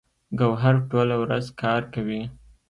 ګوهر 0.39 0.75
ټوله 0.89 1.15
ورځ 1.23 1.45
کار 1.61 1.81
کوي 1.93 2.21